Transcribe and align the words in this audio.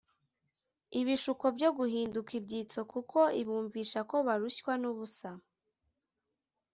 ibishuko 0.99 1.45
byo 1.55 1.69
guhinduka 1.77 2.31
ibyitso 2.39 2.79
kuko 2.91 3.19
ibumvisha 3.41 3.99
ko 4.09 4.15
barushywa 4.27 4.73
n’ubusa 4.81 5.29